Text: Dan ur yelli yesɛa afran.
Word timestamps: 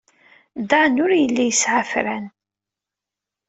Dan 0.69 0.93
ur 1.03 1.11
yelli 1.15 1.43
yesɛa 1.47 1.77
afran. 1.81 2.25